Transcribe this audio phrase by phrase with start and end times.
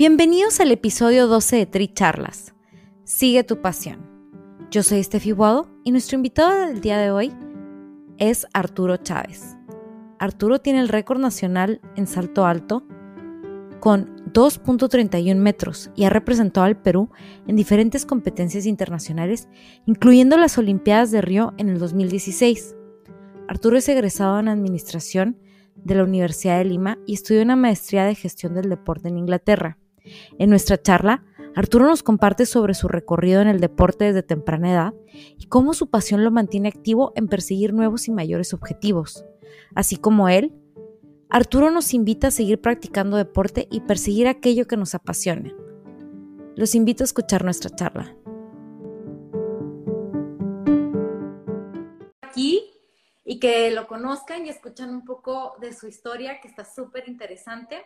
[0.00, 2.54] Bienvenidos al episodio 12 de Tri Charlas.
[3.04, 4.00] Sigue tu pasión.
[4.70, 7.34] Yo soy Steffi Guado y nuestro invitado del día de hoy
[8.16, 9.58] es Arturo Chávez.
[10.18, 12.86] Arturo tiene el récord nacional en salto alto
[13.80, 17.10] con 2.31 metros y ha representado al Perú
[17.46, 19.50] en diferentes competencias internacionales,
[19.84, 22.74] incluyendo las Olimpiadas de Río en el 2016.
[23.48, 25.36] Arturo es egresado en Administración
[25.74, 29.76] de la Universidad de Lima y estudió una maestría de gestión del deporte en Inglaterra.
[30.38, 34.94] En nuestra charla, Arturo nos comparte sobre su recorrido en el deporte desde temprana edad
[35.36, 39.24] y cómo su pasión lo mantiene activo en perseguir nuevos y mayores objetivos.
[39.74, 40.54] Así como él,
[41.28, 45.54] Arturo nos invita a seguir practicando deporte y perseguir aquello que nos apasione.
[46.56, 48.16] Los invito a escuchar nuestra charla.
[52.22, 52.70] Aquí
[53.24, 57.84] y que lo conozcan y escuchan un poco de su historia que está súper interesante.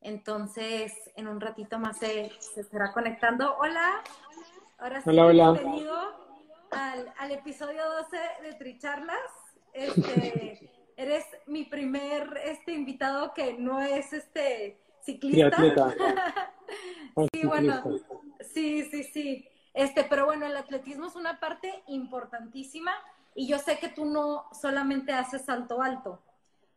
[0.00, 3.56] Entonces, en un ratito más se, estará conectando.
[3.58, 4.02] Hola,
[4.78, 5.94] ahora sí, bienvenido
[6.70, 9.30] al, al, episodio 12 de Tricharlas.
[9.74, 15.56] Este, eres mi primer este, invitado que no es este ciclista.
[17.32, 17.82] sí, bueno,
[18.40, 19.48] sí, sí, sí.
[19.74, 22.92] Este, pero bueno, el atletismo es una parte importantísima
[23.34, 26.22] y yo sé que tú no solamente haces salto alto.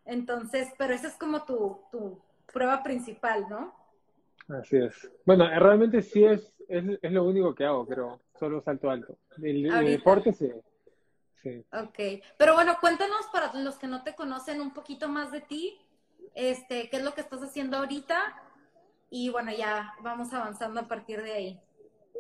[0.06, 2.22] Entonces, pero ese es como tu, tu
[2.52, 3.74] prueba principal, ¿no?
[4.50, 5.10] Así es.
[5.26, 9.18] Bueno, realmente sí es, es, es lo único que hago, pero solo salto alto.
[9.42, 10.52] El, deporte sí.
[11.42, 11.64] sí.
[11.72, 15.78] Ok, pero bueno, cuéntanos para los que no te conocen un poquito más de ti,
[16.36, 18.18] este, qué es lo que estás haciendo ahorita
[19.10, 21.60] y bueno, ya vamos avanzando a partir de ahí.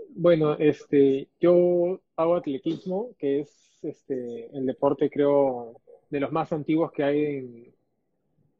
[0.09, 6.91] Bueno, este, yo hago atletismo, que es este, el deporte creo de los más antiguos
[6.91, 7.75] que hay en,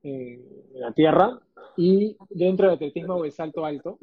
[0.02, 0.42] en
[0.74, 1.40] la tierra
[1.78, 4.00] y dentro del atletismo el salto alto.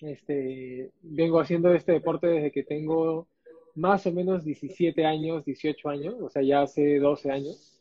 [0.00, 3.26] Este, vengo haciendo este deporte desde que tengo
[3.74, 7.80] más o menos 17 años, 18 años, o sea, ya hace 12 años.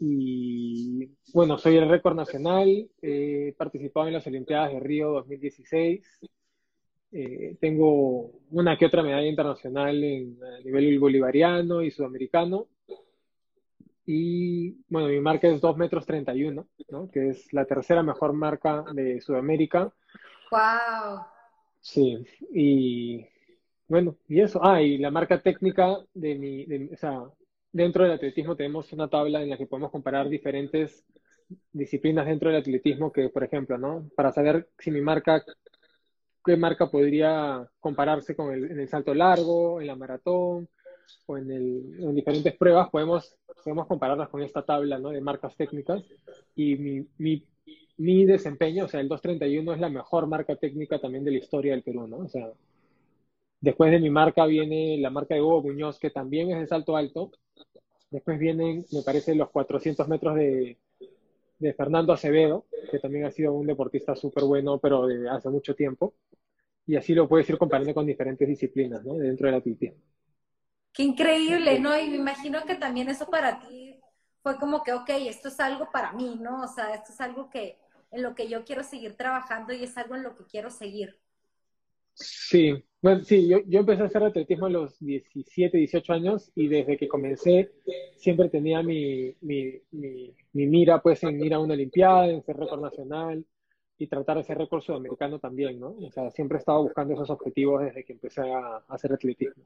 [0.00, 6.20] Y bueno, soy el récord nacional, he participado en las Olimpiadas de Río 2016,
[7.10, 12.68] eh, tengo una que otra medalla internacional en, a nivel bolivariano y sudamericano.
[14.10, 17.10] Y bueno, mi marca es 2 metros 31, ¿no?
[17.10, 19.92] Que es la tercera mejor marca de Sudamérica.
[20.50, 21.26] ¡Wow!
[21.82, 22.24] Sí,
[22.54, 23.26] y
[23.86, 24.60] bueno, y eso.
[24.64, 27.22] Ah, y la marca técnica de mi, de, o sea,
[27.70, 31.04] dentro del atletismo tenemos una tabla en la que podemos comparar diferentes
[31.70, 34.08] disciplinas dentro del atletismo que, por ejemplo, ¿no?
[34.16, 35.44] Para saber si mi marca,
[36.42, 40.66] qué marca podría compararse con el, en el salto largo, en la maratón,
[41.26, 45.10] o en, el, en diferentes pruebas, podemos podemos compararlas con esta tabla ¿no?
[45.10, 46.02] de marcas técnicas
[46.54, 47.44] y mi, mi,
[47.96, 51.72] mi, desempeño, o sea, el 231 es la mejor marca técnica también de la historia
[51.72, 52.18] del Perú, ¿no?
[52.18, 52.50] O sea,
[53.60, 56.96] después de mi marca viene la marca de Hugo Muñoz, que también es de salto
[56.96, 57.30] alto.
[58.10, 60.78] Después vienen, me parece, los 400 metros de,
[61.58, 65.74] de Fernando Acevedo, que también ha sido un deportista súper bueno, pero de hace mucho
[65.74, 66.14] tiempo.
[66.86, 69.14] Y así lo puedes ir comparando con diferentes disciplinas, ¿no?
[69.14, 69.98] Dentro del atletismo.
[70.92, 71.98] Qué increíble, ¿no?
[71.98, 73.98] Y me imagino que también eso para ti
[74.42, 76.62] fue como que, ok, esto es algo para mí, ¿no?
[76.62, 77.78] O sea, esto es algo que
[78.10, 81.18] en lo que yo quiero seguir trabajando y es algo en lo que quiero seguir.
[82.14, 86.66] Sí, bueno, sí, yo, yo empecé a hacer atletismo a los 17, 18 años y
[86.66, 87.70] desde que comencé
[88.16, 90.34] siempre tenía mi, mi, mi,
[90.66, 93.44] mira pues en ir a una olimpiada, en ser récord nacional
[93.98, 95.90] y tratar de ser récord sudamericano también, ¿no?
[95.90, 99.62] O sea, siempre he estado buscando esos objetivos desde que empecé a hacer atletismo.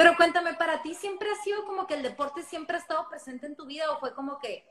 [0.00, 3.46] Pero cuéntame, ¿para ti siempre ha sido como que el deporte siempre ha estado presente
[3.46, 4.64] en tu vida o fue como que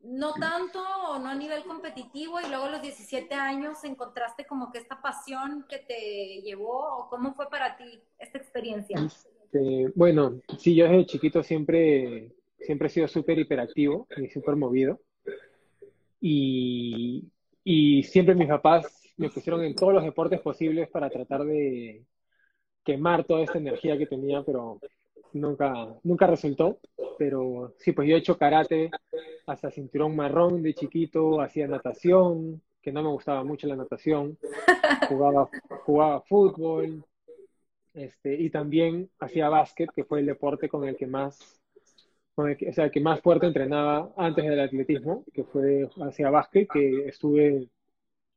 [0.00, 0.80] no tanto
[1.10, 5.00] o no a nivel competitivo y luego a los 17 años encontraste como que esta
[5.00, 8.98] pasión que te llevó o cómo fue para ti esta experiencia?
[8.98, 14.98] Este, bueno, sí, yo desde chiquito siempre, siempre he sido súper hiperactivo y súper movido
[16.20, 17.30] y,
[17.62, 22.04] y siempre mis papás me pusieron en todos los deportes posibles para tratar de
[22.86, 24.78] quemar toda esta energía que tenía, pero
[25.32, 26.78] nunca, nunca resultó.
[27.18, 28.90] Pero sí, pues yo he hecho karate
[29.46, 34.38] hasta cinturón marrón de chiquito, hacía natación, que no me gustaba mucho la natación,
[35.08, 35.48] jugaba,
[35.84, 37.04] jugaba fútbol,
[37.94, 41.60] este, y también hacía básquet, que fue el deporte con el que más,
[42.34, 46.30] con el que, o sea, que más fuerte entrenaba antes del atletismo, que fue hacía
[46.30, 47.68] básquet, que estuve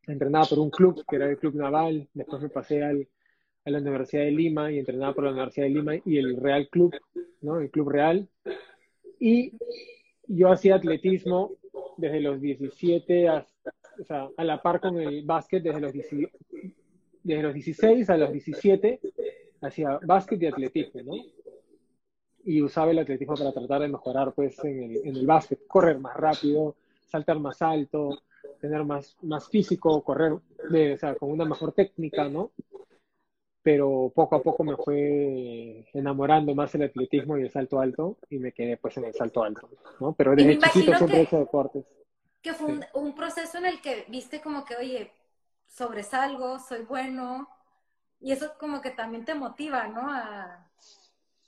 [0.07, 3.07] entrenaba por un club, que era el Club Naval, después me pasé al,
[3.65, 6.67] a la Universidad de Lima y entrenaba por la Universidad de Lima y el Real
[6.69, 6.95] Club,
[7.41, 7.59] ¿no?
[7.59, 8.27] El Club Real.
[9.19, 9.53] Y
[10.27, 11.51] yo hacía atletismo
[11.97, 15.93] desde los 17 hasta, o sea, a la par con el básquet desde los,
[17.23, 18.99] desde los 16 a los 17
[19.61, 21.13] hacía básquet y atletismo, ¿no?
[22.45, 25.99] Y usaba el atletismo para tratar de mejorar pues en el, en el básquet, correr
[25.99, 28.21] más rápido, saltar más alto,
[28.59, 30.33] tener más, más físico, correr
[30.69, 32.51] de, o sea, con una mejor técnica, ¿no?
[33.61, 38.39] Pero poco a poco me fue enamorando más el atletismo y el salto alto y
[38.39, 39.69] me quedé pues en el salto alto,
[39.99, 40.13] ¿no?
[40.13, 41.85] Pero desde chiquito siempre he hecho deportes.
[42.41, 45.11] Que fue un, proceso en el que viste como que, oye,
[45.67, 47.49] sobresalgo, soy bueno,
[48.21, 50.09] y eso como que también te motiva, ¿no?
[50.09, 50.69] A...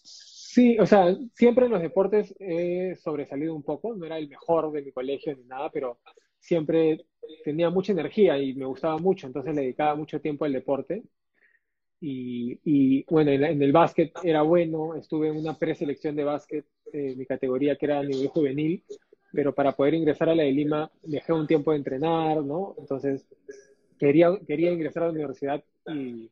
[0.04, 4.70] Sí, o sea, siempre en los deportes he sobresalido un poco, no era el mejor
[4.74, 6.00] de mi colegio ni nada, pero
[6.40, 7.06] siempre
[7.46, 11.04] tenía mucha energía y me gustaba mucho, entonces le dedicaba mucho tiempo al deporte.
[12.04, 17.26] Y, bueno, en, el básquet era bueno, estuve en una preselección de básquet, eh, mi
[17.26, 18.84] categoría que era a nivel juvenil,
[19.32, 22.76] pero para poder ingresar a la de Lima dejé un tiempo de entrenar, ¿no?
[22.80, 23.26] Entonces
[24.00, 25.64] quería, quería ingresar a la universidad
[25.94, 26.30] y,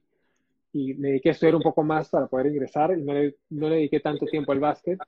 [0.74, 3.70] y me dediqué a estudiar un poco más para poder ingresar y no le, no
[3.70, 5.00] le dediqué tanto tiempo al básquet.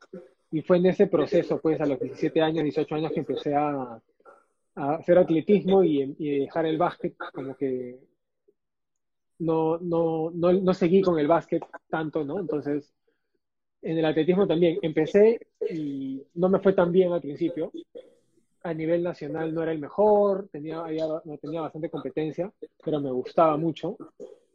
[0.51, 4.01] Y fue en ese proceso, pues a los 17 años, 18 años, que empecé a,
[4.75, 7.99] a hacer atletismo y, dejar el básquet, como que
[9.41, 12.39] no, no, no, no seguí con el básquet tanto, ¿no?
[12.39, 12.93] Entonces,
[13.81, 17.71] en el atletismo también empecé y no me fue tan bien al principio.
[18.63, 20.83] A nivel nacional no era el mejor, tenía,
[21.25, 22.51] no tenía bastante competencia,
[22.85, 23.97] pero me gustaba mucho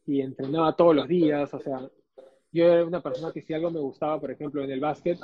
[0.06, 1.52] y entrenaba todos los días.
[1.52, 1.80] O sea,
[2.52, 5.18] yo era una persona que si algo me gustaba, por ejemplo, en el básquet,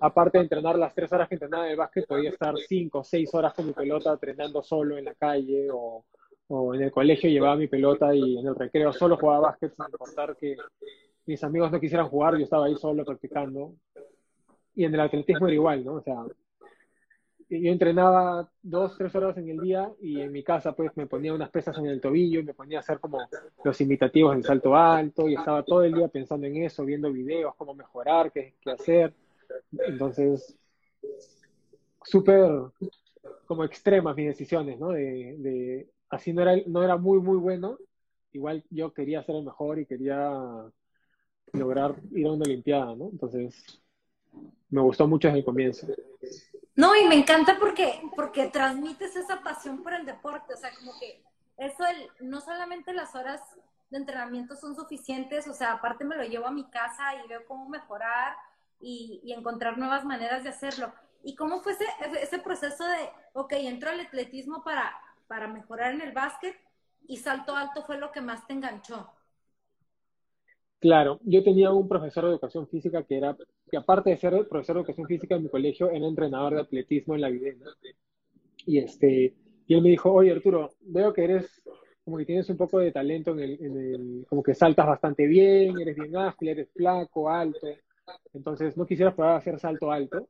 [0.00, 3.04] aparte de entrenar las tres horas que entrenaba en el básquet, podía estar cinco o
[3.04, 6.04] seis horas con mi pelota entrenando solo en la calle o,
[6.48, 10.36] en el colegio llevaba mi pelota y en el recreo solo jugaba básquet sin importar
[10.36, 10.56] que
[11.26, 13.74] mis amigos no quisieran jugar, yo estaba ahí solo practicando.
[14.74, 15.94] Y en el atletismo era igual, ¿no?
[15.94, 16.24] O sea,
[17.48, 21.34] yo entrenaba dos, tres horas en el día y en mi casa pues me ponía
[21.34, 23.18] unas pesas en el tobillo y me ponía a hacer como
[23.62, 27.54] los imitativos del salto alto y estaba todo el día pensando en eso, viendo videos,
[27.56, 29.12] cómo mejorar, qué, qué hacer.
[29.86, 30.56] Entonces,
[32.02, 32.50] súper
[33.46, 34.90] como extremas mis decisiones, ¿no?
[34.90, 37.78] De, así no era, no era muy, muy bueno.
[38.32, 40.30] Igual yo quería ser el mejor y quería
[41.52, 43.08] lograr ir a una Olimpiada, ¿no?
[43.10, 43.82] Entonces,
[44.70, 45.86] me gustó mucho desde el comienzo.
[46.76, 50.92] No, y me encanta porque, porque transmites esa pasión por el deporte, o sea, como
[50.98, 51.22] que
[51.58, 53.40] eso, el, no solamente las horas
[53.90, 57.44] de entrenamiento son suficientes, o sea, aparte me lo llevo a mi casa y veo
[57.46, 58.36] cómo mejorar,
[58.80, 60.92] y, encontrar nuevas maneras de hacerlo.
[61.22, 61.86] ¿Y cómo fue ese,
[62.20, 64.92] ese proceso de, ok, entro al atletismo para,
[65.32, 66.54] para mejorar en el básquet
[67.08, 69.10] y salto alto fue lo que más te enganchó?
[70.78, 73.34] Claro, yo tenía un profesor de educación física que era,
[73.70, 77.14] que aparte de ser profesor de educación física en mi colegio, era entrenador de atletismo
[77.14, 77.54] en la vida.
[78.66, 79.34] Y este,
[79.66, 81.62] y él me dijo, oye Arturo, veo que eres,
[82.04, 85.26] como que tienes un poco de talento en el, en el como que saltas bastante
[85.26, 87.68] bien, eres bien ágil, eres flaco, alto.
[88.34, 90.28] Entonces no quisiera probar hacer salto alto.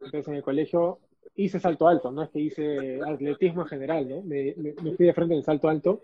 [0.00, 0.98] Entonces en el colegio
[1.36, 4.22] hice salto alto, no es que hice atletismo en general, ¿no?
[4.22, 4.54] Me,
[4.96, 6.02] fui de frente en salto alto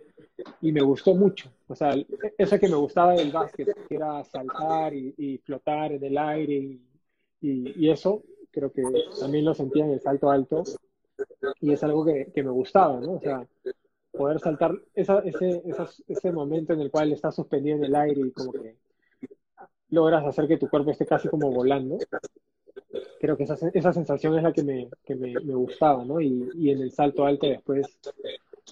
[0.61, 1.51] y me gustó mucho.
[1.69, 1.95] O sea,
[2.39, 6.81] eso que me gustaba del básquet, que era saltar y, flotar en el aire y,
[7.41, 8.83] y, eso, creo que
[9.21, 10.65] también lo sentía en el salto alto
[11.61, 13.13] y es algo que, que me gustaba, ¿no?
[13.15, 13.47] O sea,
[14.13, 15.63] poder saltar esa, ese,
[16.07, 18.77] ese momento en el cual estás suspendido en el aire y como que
[19.91, 21.99] logras hacer que tu cuerpo esté casi como volando.
[23.21, 26.21] Creo que esa, esa sensación es la que me, que me, me gustaba, ¿no?
[26.21, 27.99] Y, y, en el salto alto después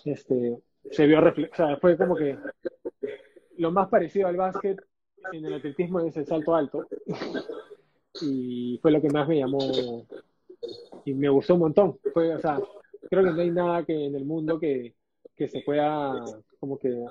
[0.05, 0.59] este,
[0.91, 2.37] se vio o sea, fue como que
[3.59, 4.83] lo más parecido al básquet
[5.33, 6.87] en el atletismo es el salto alto.
[8.21, 10.07] y fue lo que más me llamó
[11.05, 11.99] y me gustó un montón.
[12.12, 12.61] Fue, o sea,
[13.09, 14.95] creo que no hay nada que en el mundo que,
[15.37, 16.23] que se pueda
[16.59, 17.05] como que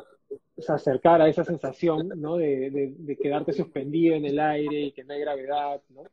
[0.55, 2.37] o sea, acercar a esa sensación, ¿no?
[2.37, 6.03] De, de, quedarte suspendido en el aire y que no hay gravedad, ¿no?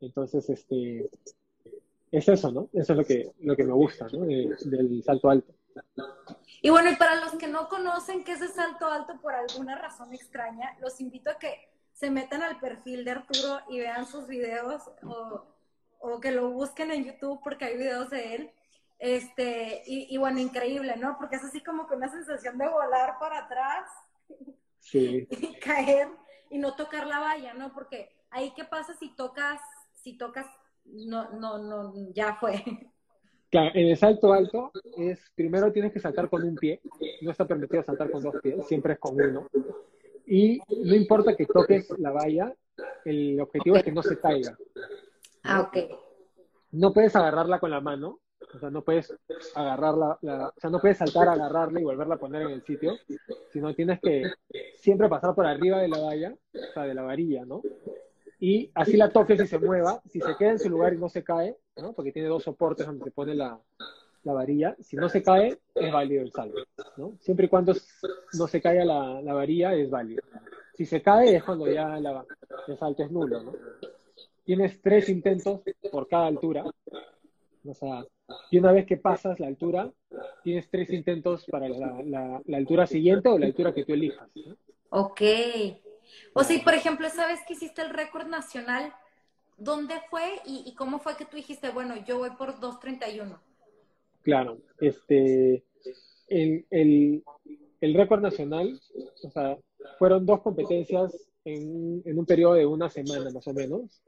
[0.00, 1.10] Entonces, este,
[2.12, 2.68] es eso, ¿no?
[2.72, 4.24] Eso es lo que, lo que me gusta, ¿no?
[4.24, 5.52] del salto alto.
[6.60, 9.76] Y bueno, y para los que no conocen qué es el salto alto por alguna
[9.78, 14.26] razón extraña, los invito a que se metan al perfil de Arturo y vean sus
[14.26, 15.44] videos o,
[16.00, 18.50] o que lo busquen en YouTube porque hay videos de él.
[18.98, 21.16] Este, y, bueno, increíble, ¿no?
[21.18, 23.88] Porque es así como que una sensación de volar para atrás
[24.80, 25.28] sí.
[25.30, 26.08] y caer
[26.50, 27.72] y no tocar la valla, ¿no?
[27.72, 29.60] Porque ahí qué pasa si tocas,
[30.08, 30.46] si tocas,
[30.86, 32.64] no, no, no, ya fue.
[33.50, 36.80] Claro, en el salto alto es, primero tienes que saltar con un pie,
[37.22, 39.48] no está permitido saltar con dos pies, siempre es con uno.
[40.26, 42.54] Y no importa que toques la valla,
[43.04, 44.56] el objetivo es que no se caiga.
[45.42, 45.76] Ah, ok.
[46.72, 48.20] No puedes agarrarla con la mano,
[48.54, 49.14] o sea, no puedes
[49.54, 52.98] agarrarla, o sea, no puedes saltar, agarrarla y volverla a poner en el sitio,
[53.50, 54.24] sino tienes que
[54.76, 57.62] siempre pasar por arriba de la valla, o sea, de la varilla, ¿no?
[58.40, 61.08] Y así la toques y se mueva, si se queda en su lugar y no
[61.08, 61.92] se cae, ¿no?
[61.92, 63.60] Porque tiene dos soportes donde se pone la,
[64.22, 66.58] la varilla, si no se cae, es válido el salto,
[66.96, 67.14] ¿no?
[67.20, 67.74] Siempre y cuando
[68.34, 70.22] no se caiga la, la varilla, es válido.
[70.74, 72.24] Si se cae, es cuando ya la,
[72.68, 73.52] el salto es nulo, ¿no?
[74.44, 76.64] Tienes tres intentos por cada altura,
[77.64, 78.04] o sea,
[78.50, 79.90] y una vez que pasas la altura,
[80.42, 84.28] tienes tres intentos para la, altura siguiente o la altura que tú elijas.
[84.90, 85.20] Ok.
[86.32, 88.92] O sea, por ejemplo, ¿sabes que hiciste el récord nacional?
[89.56, 93.38] ¿Dónde fue y, cómo fue que tú dijiste, bueno, yo voy por 2.31?
[94.22, 95.64] Claro, este,
[96.28, 97.24] el, el,
[97.80, 98.80] el récord nacional,
[99.24, 99.58] o sea,
[99.98, 104.02] fueron dos competencias en, en un periodo de una semana más o menos.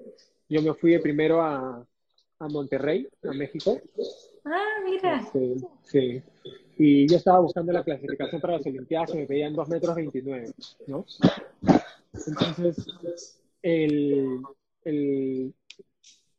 [0.49, 1.85] Yo me fui primero a,
[2.40, 3.80] a Monterrey, a México.
[4.45, 5.21] Ah, mira.
[5.21, 6.23] Este, sí.
[6.78, 10.50] Y yo estaba buscando la clasificación para las Olimpiadas y me pedían 2 metros 29,
[10.87, 11.04] ¿no?
[12.12, 12.87] Entonces,
[13.62, 14.40] el,
[14.85, 15.55] el,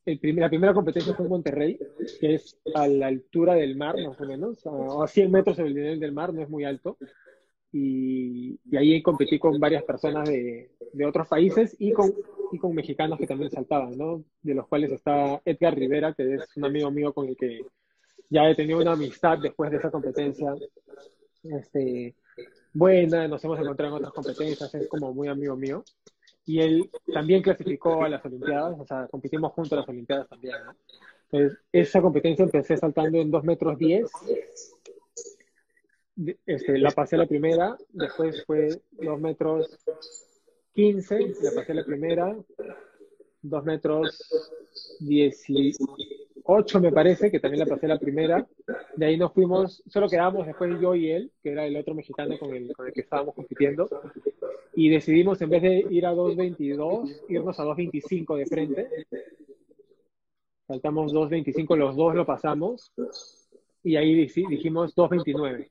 [0.05, 1.79] el la primera competencia fue en Monterrey,
[2.19, 5.69] que es a la altura del mar, más o menos, a, a 100 metros sobre
[5.69, 6.97] el nivel del mar, no es muy alto
[7.71, 12.13] y, ahí competí con varias personas de, de, otros países y con,
[12.51, 14.23] y con mexicanos que también saltaban, ¿no?
[14.41, 17.61] De los cuales está Edgar Rivera, que es un amigo mío con el que
[18.29, 20.53] ya he tenido una amistad después de esa competencia.
[21.43, 22.15] Este,
[22.73, 25.83] buena, nos hemos encontrado en otras competencias, es como muy amigo mío.
[26.45, 30.55] Y él también clasificó a las Olimpiadas, o sea, competimos juntos a las Olimpiadas también,
[30.65, 30.75] ¿no?
[31.31, 34.11] Entonces, esa competencia empecé saltando en 2 metros 10
[36.45, 39.77] este, la pasé la primera, después fue 2 metros
[40.73, 42.35] 15, la pasé la primera,
[43.41, 44.59] 2 metros
[46.45, 48.45] 18 me parece, que también la pasé la primera,
[48.95, 52.37] de ahí nos fuimos, solo quedamos después yo y él, que era el otro mexicano
[52.39, 53.87] con el, con el que estábamos compitiendo,
[54.73, 58.89] y decidimos en vez de ir a 2.22, irnos a 2.25 de frente,
[60.67, 62.91] saltamos 2.25, los dos lo pasamos,
[63.83, 65.67] y ahí dijimos 2.29.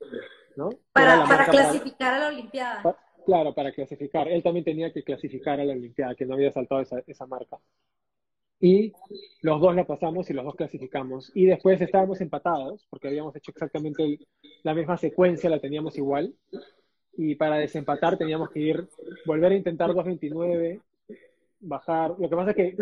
[0.91, 2.97] Para, clasificar a la Olimpiada.
[3.25, 4.27] claro, para clasificar.
[4.27, 7.57] Él también tenía que clasificar a la Olimpiada, que no había saltado esa, esa marca.
[8.61, 8.93] Y
[9.41, 11.31] los dos la pasamos y los dos clasificamos.
[11.33, 14.19] Y después estábamos empatados, porque habíamos hecho exactamente
[14.63, 16.33] la misma secuencia, la teníamos igual.
[17.17, 18.87] Y para desempatar teníamos que ir,
[19.25, 20.79] volver a intentar 2.29,
[21.59, 22.15] bajar.
[22.19, 22.77] Lo que pasa es que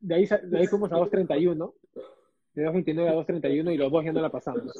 [0.00, 1.74] de ahí, de ahí fuimos a 2.31
[2.58, 4.72] de 2.29 a 2.31 y los dos ya no la pasamos.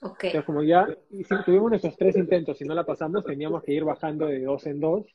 [0.00, 0.30] Okay.
[0.30, 0.86] Entonces, como ya
[1.44, 4.80] tuvimos nuestros tres intentos y no la pasamos, teníamos que ir bajando de dos en
[4.80, 5.06] dos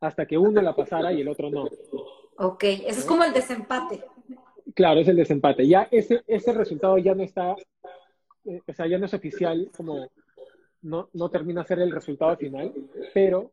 [0.00, 1.68] hasta que uno la pasara y el otro no.
[2.36, 4.04] Ok, ese es como el desempate.
[4.74, 5.66] Claro, es el desempate.
[5.66, 7.54] Ya ese, ese resultado ya no está,
[8.44, 10.08] eh, o sea, ya no es oficial, como
[10.82, 12.72] no, no termina a ser el resultado final,
[13.14, 13.52] pero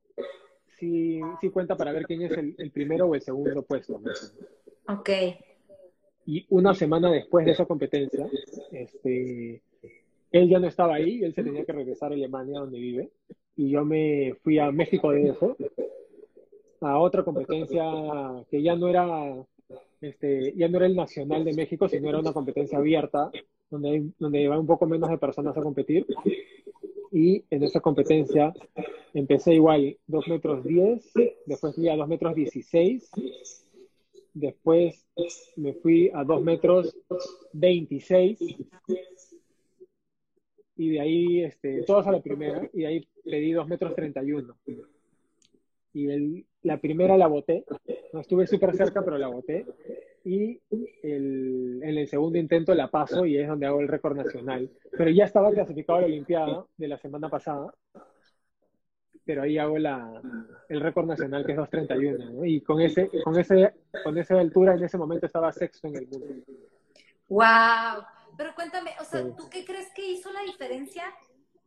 [0.77, 4.01] sí, sí cuenta para ver quién es el, el primero o el segundo puesto.
[4.87, 5.09] Ok.
[6.25, 8.27] Y una semana después de esa competencia,
[8.71, 9.61] este,
[10.31, 13.09] él ya no estaba ahí, él se tenía que regresar a Alemania, donde vive,
[13.55, 15.57] y yo me fui a México de eso,
[16.81, 17.83] a otra competencia
[18.49, 19.35] que ya no era,
[20.01, 23.31] este, ya no era el nacional de México, sino era una competencia abierta,
[23.69, 26.05] donde, donde iban un poco menos de personas a competir.
[27.11, 28.53] Y en esa competencia
[29.13, 31.11] empecé igual 2 metros 10,
[31.45, 33.11] después fui a 2 metros 16
[34.33, 35.05] después
[35.55, 36.95] me fui a 2 metros
[37.53, 38.39] 26
[40.77, 44.55] y de ahí, este, todos a la primera, y de ahí pedí 2 metros 31.
[45.93, 47.65] y la primera la boté,
[48.13, 49.65] no estuve súper cerca, pero la boté,
[50.25, 50.59] y
[51.03, 54.69] el, en el segundo intento la paso y es donde hago el récord nacional.
[54.91, 57.73] Pero ya estaba clasificado a la Olimpiada de la semana pasada,
[59.23, 60.21] pero ahí hago la,
[60.67, 62.45] el récord nacional que es 2.31, ¿no?
[62.45, 63.73] y con, ese, con, ese,
[64.03, 66.27] con esa altura en ese momento estaba sexto en el mundo.
[67.27, 68.03] ¡Wow!
[68.37, 71.03] Pero cuéntame, o sea, ¿tú qué crees que hizo la diferencia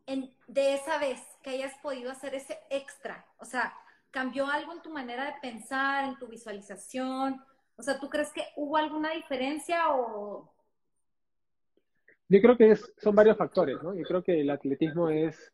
[0.06, 3.26] en, de esa vez que hayas podido hacer ese extra?
[3.38, 3.72] O sea,
[4.12, 7.42] ¿cambió algo en tu manera de pensar, en tu visualización?
[7.76, 10.52] O sea, ¿tú crees que hubo alguna diferencia o...?
[12.28, 13.94] Yo creo que son varios factores, ¿no?
[13.94, 15.52] Yo creo que el atletismo es,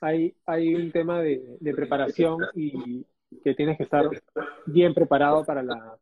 [0.00, 3.04] hay, hay un tema de, preparación y
[3.42, 4.08] que tienes que estar
[4.66, 5.98] bien preparado para la,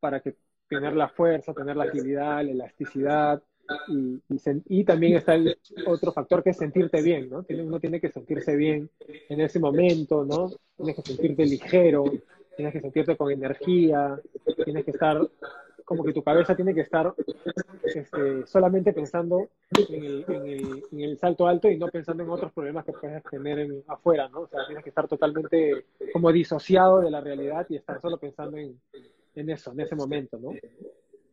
[0.00, 0.36] para que
[0.68, 3.42] tener la fuerza, tener la agilidad, la elasticidad,
[4.66, 5.56] y, también está el
[5.86, 7.44] otro factor que es sentirte bien, ¿no?
[7.48, 8.88] Uno tiene que sentirse bien
[9.28, 10.50] en ese momento, ¿no?
[10.76, 12.04] Tienes que sentirte ligero,
[12.56, 14.18] tienes que sentirte con energía,
[14.64, 15.20] tienes que estar,
[15.84, 17.12] como que tu cabeza tiene que estar
[17.84, 19.48] este, solamente pensando
[19.88, 24.28] en el, salto alto y no pensando en otros problemas que puedes tener en, afuera,
[24.28, 24.40] ¿no?
[24.40, 28.56] O sea, tienes que estar totalmente como disociado de la realidad y estar solo pensando
[28.56, 28.80] en,
[29.34, 30.52] en eso, en ese momento, ¿no?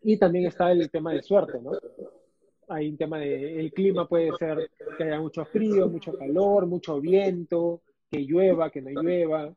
[0.04, 1.72] Y también está el tema de suerte, ¿no?
[2.67, 7.00] Hay un tema de, el clima puede ser que haya mucho frío, mucho calor, mucho
[7.00, 7.81] viento,
[8.12, 9.53] que llueva, que no llueva,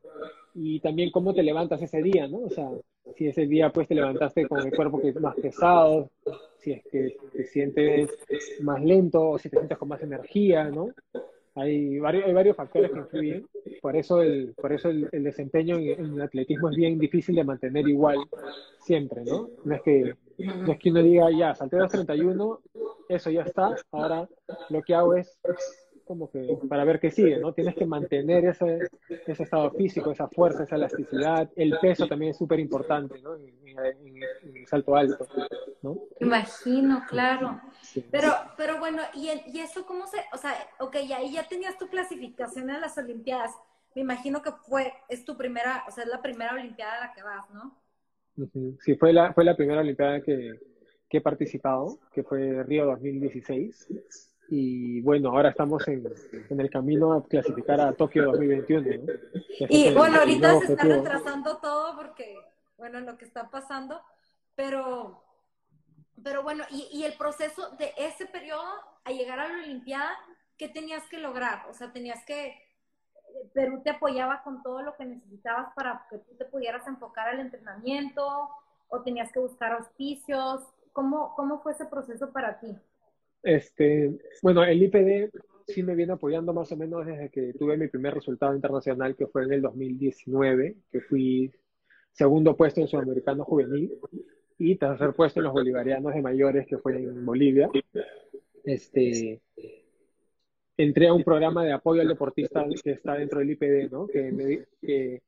[0.53, 2.39] y también cómo te levantas ese día, ¿no?
[2.39, 2.69] O sea,
[3.15, 6.09] si ese día pues te levantaste con el cuerpo que es más pesado,
[6.57, 8.09] si es que te sientes
[8.61, 10.89] más lento o si te sientes con más energía, ¿no?
[11.55, 13.47] Hay varios, hay varios factores que influyen,
[13.81, 17.43] por eso el, por eso el, desempeño en, en, el atletismo es bien difícil de
[17.43, 18.17] mantener igual
[18.79, 19.49] siempre, ¿no?
[19.65, 22.61] No es que, no es que uno diga, ya, salté a los 31,
[23.09, 24.29] eso ya está, ahora
[24.69, 25.39] lo que hago es
[26.05, 27.53] como que para ver qué sigue, ¿no?
[27.53, 28.79] Tienes que mantener ese,
[29.27, 33.35] ese estado físico, esa fuerza, esa elasticidad, el peso también es súper importante, ¿no?
[33.35, 33.47] En,
[34.55, 35.27] el salto alto,
[35.83, 35.97] ¿no?
[36.19, 37.61] Imagino, claro.
[38.09, 41.87] Pero, pero bueno, ¿y, ¿y eso cómo se, o sea, ok, ahí ya tenías tu
[41.87, 43.51] clasificación en las Olimpiadas,
[43.93, 47.13] me imagino que fue, es tu primera, o sea, es la primera Olimpiada a la
[47.13, 47.77] que vas, ¿no?
[48.79, 50.59] Sí, fue la, fue la primera Olimpiada que,
[51.09, 53.87] que he participado, que fue Río 2016.
[54.49, 56.07] Y bueno, ahora estamos en,
[56.49, 59.13] en el camino a clasificar a Tokio 2021.
[59.69, 62.35] Y bueno, ahorita se está retrasando todo porque,
[62.77, 64.01] bueno, lo que está pasando,
[64.55, 65.23] pero,
[66.23, 68.63] pero bueno, y, y el proceso de ese periodo
[69.03, 70.11] a llegar a la Olimpiada,
[70.57, 71.67] ¿qué tenías que lograr?
[71.69, 72.55] O sea, tenías que,
[73.53, 77.39] Perú te apoyaba con todo lo que necesitabas para que tú te pudieras enfocar al
[77.39, 78.49] entrenamiento,
[78.89, 80.63] o tenías que buscar auspicios,
[80.99, 82.75] ¿Cómo, cómo fue ese proceso para ti?
[83.41, 85.29] Este, bueno, el IPD
[85.65, 89.25] sí me viene apoyando más o menos desde que tuve mi primer resultado internacional, que
[89.27, 91.53] fue en el 2019, que fui
[92.11, 93.97] segundo puesto en Sudamericano Juvenil
[94.57, 97.69] y tercer puesto en los bolivarianos de mayores, que fue en Bolivia.
[98.65, 99.39] Este,
[100.75, 104.05] entré a un programa de apoyo al deportista que está dentro del IPD, ¿no?
[104.05, 105.21] que,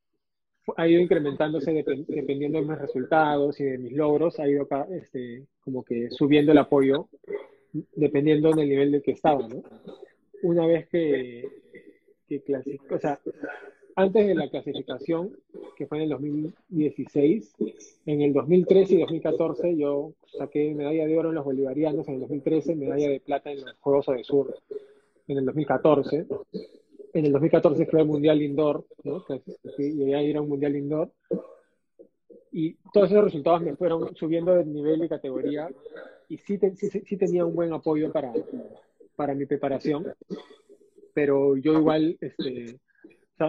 [0.77, 1.71] ha ido incrementándose
[2.07, 6.57] dependiendo de mis resultados y de mis logros, ha ido este, como que subiendo el
[6.57, 7.07] apoyo
[7.95, 9.63] dependiendo del nivel de que estaba, ¿no?
[10.43, 11.47] Una vez que,
[12.27, 12.41] que
[12.89, 13.19] o sea,
[13.95, 15.37] antes de la clasificación,
[15.77, 17.55] que fue en el 2016,
[18.05, 22.19] en el 2013 y 2014 yo saqué medalla de oro en los bolivarianos, en el
[22.21, 24.55] 2013 medalla de plata en los Juegos de Sur,
[25.27, 26.25] en el 2014
[27.13, 29.25] en el 2014 fue el Mundial Indoor, ¿no?
[29.77, 31.11] llegué a ir a un Mundial Indoor.
[32.51, 35.69] Y todos esos resultados me fueron subiendo de nivel y categoría.
[36.27, 38.33] Y sí, sí, sí, tenía un buen apoyo para,
[39.15, 40.13] para mi preparación.
[41.13, 42.79] Pero yo igual, este,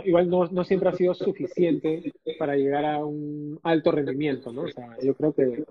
[0.05, 4.63] igual no, no, siempre ha sido suficiente para llegar a un alto rendimiento, ¿no?
[4.63, 5.65] O sea, yo creo que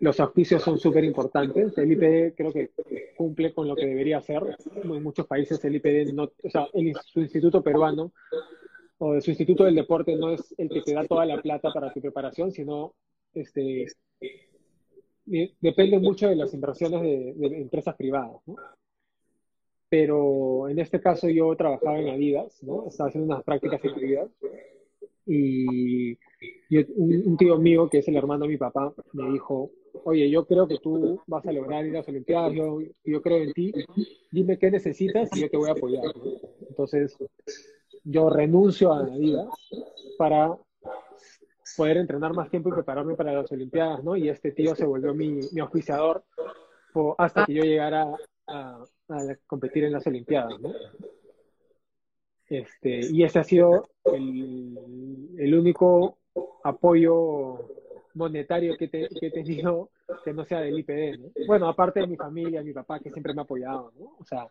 [0.00, 1.76] los auspicios son súper importantes.
[1.78, 2.70] El IPD creo que
[3.16, 4.42] cumple con lo que debería hacer.
[4.82, 6.66] En muchos países el IPD no, o sea,
[7.04, 8.12] su instituto peruano
[8.98, 11.92] o su instituto del deporte no es el que te da toda la plata para
[11.92, 12.94] tu preparación, sino
[13.34, 13.86] este
[15.60, 18.56] depende mucho de las inversiones de, empresas privadas, ¿no?
[19.90, 22.86] Pero en este caso yo trabajaba en Adidas, ¿no?
[22.86, 24.30] Estaba haciendo unas prácticas en Adidas
[25.26, 26.16] y,
[26.96, 29.70] un, tío mío, que es el hermano de mi papá, me dijo,
[30.04, 33.42] oye, yo creo que tú vas a lograr ir a las Olimpiadas, yo, yo creo
[33.42, 33.72] en ti,
[34.30, 36.04] dime qué necesitas y yo te voy a apoyar.
[36.68, 37.16] Entonces,
[38.04, 39.48] yo renuncio a la vida
[40.16, 40.56] para
[41.76, 44.16] poder entrenar más tiempo y prepararme para las Olimpiadas, ¿no?
[44.16, 46.24] Y este tío se volvió mi, mi auspiciador
[47.18, 48.12] hasta que yo llegara
[48.50, 48.84] a,
[49.46, 50.72] competir en las Olimpiadas, ¿no?
[52.48, 56.18] Este, y ese ha sido el, el único
[56.64, 57.68] apoyo
[58.14, 59.90] monetario que, he tenido
[60.24, 61.28] que no sea del IPD, ¿no?
[61.46, 64.16] Bueno, aparte de mi familia, mi papá, que siempre me ha apoyado, ¿no?
[64.18, 64.48] O sea,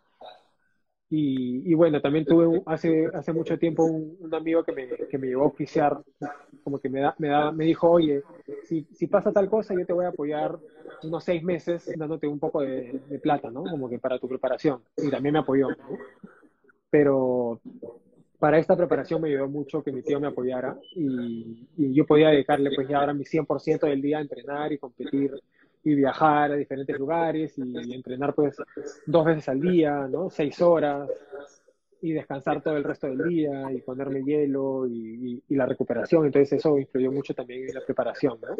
[1.12, 5.44] y, bueno, también tuve hace, hace mucho tiempo un, amigo que me, que me llevó
[5.44, 6.00] a oficiar,
[6.64, 8.22] como que me, da, me, da, me dijo, oye,
[8.66, 10.60] si, si pasa tal cosa, yo te voy a apoyar
[11.04, 13.64] unos seis meses dándote un poco de, plata, ¿no?
[13.64, 14.82] Como que para tu preparación.
[14.98, 15.98] Y también me apoyó, ¿no?
[16.92, 17.60] Pero
[18.38, 22.72] para esta preparación me ayudó mucho que mi tío me apoyara y, yo podía dedicarle
[22.76, 25.32] pues ya ahora mi 100% del día a entrenar y competir
[25.84, 28.58] y viajar a diferentes lugares y, entrenar pues
[29.06, 30.30] dos veces al día, ¿no?
[30.30, 31.10] Seis horas
[32.02, 36.26] y descansar todo el resto del día y ponerme hielo y, y, la recuperación.
[36.26, 38.56] Entonces eso influyó mucho también en la preparación, ¿no?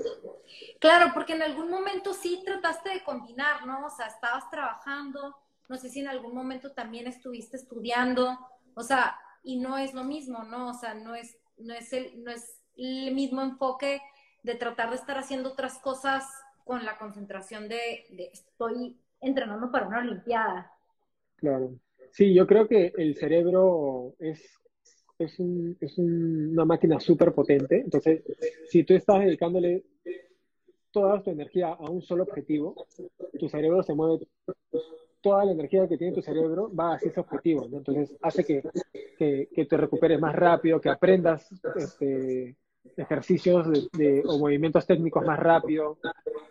[0.80, 3.86] Claro, porque en algún momento sí trataste de combinar, ¿no?
[3.86, 5.36] O sea, estabas trabajando,
[5.70, 8.38] no sé si en algún momento también estuviste estudiando,
[8.76, 10.70] o sea, y no es lo mismo, ¿no?
[10.70, 14.02] O sea, no es, no es, el, no es el mismo enfoque
[14.44, 16.26] de tratar de estar haciendo otras cosas
[16.70, 20.72] con la concentración de, estoy entrenando para una Olimpiada.
[21.36, 21.72] Claro.
[22.12, 24.40] Sí, yo creo que el cerebro es,
[25.18, 25.36] es,
[25.80, 27.82] es una máquina súper potente.
[27.82, 28.22] Entonces,
[28.68, 29.84] si tú estás dedicándole
[30.92, 32.76] toda tu energía a un solo objetivo,
[33.40, 34.28] tu cerebro se mueve
[35.22, 37.66] toda la energía que tiene tu cerebro va hacia ese objetivo.
[37.66, 38.62] Entonces hace que,
[39.18, 42.56] que, te recuperes más rápido, que aprendas este,
[42.98, 45.98] ejercicios de, o movimientos técnicos más rápido,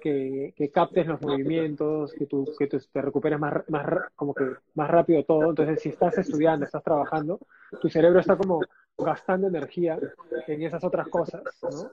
[0.01, 4.90] que, que captes los movimientos, que, tú, que te recuperes más, más, como que más
[4.90, 5.51] rápido todo.
[5.51, 7.38] Entonces, si estás estudiando, estás trabajando,
[7.81, 8.61] tu cerebro está como
[8.96, 9.98] gastando energía
[10.46, 11.90] en esas otras cosas, ¿no?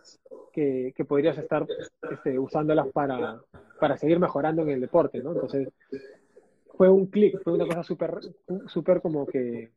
[0.51, 1.65] Que, que podrías estar
[2.09, 3.41] este, usándolas para,
[3.79, 5.19] para seguir mejorando en el deporte.
[5.19, 5.69] Entonces,
[6.75, 8.19] fue un clic, fue una cosa súper,
[8.67, 9.71] súper como que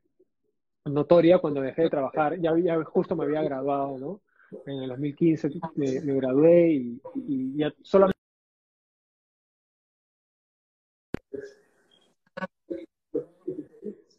[0.85, 2.39] notoria cuando dejé de trabajar.
[2.41, 4.21] Ya, ya justo me había graduado, ¿no?
[4.67, 8.19] En el 2015 me, me gradué y, y, ya solamente...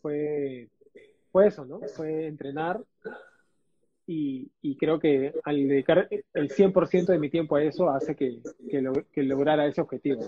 [0.01, 0.69] Fue,
[1.31, 1.81] fue eso, ¿no?
[1.95, 2.81] Fue entrenar
[4.07, 8.39] y, y, creo que al dedicar el 100% de mi tiempo a eso hace que,
[8.69, 10.21] que, lo, que lograra ese objetivo.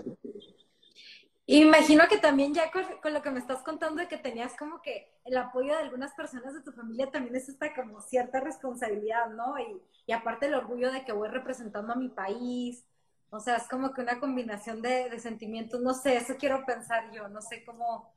[1.58, 5.08] Imagino que también ya con, lo que me estás contando de que tenías como que
[5.24, 9.58] el apoyo de algunas personas de tu familia también es esta como cierta responsabilidad, ¿no?
[9.58, 12.84] Y, y aparte el orgullo de que voy representando a mi país.
[13.30, 15.80] O sea, es como que una combinación de, sentimientos.
[15.80, 17.28] No sé, eso quiero pensar yo.
[17.28, 18.12] No sé cómo,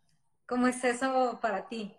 [0.45, 1.95] cómo es eso para ti.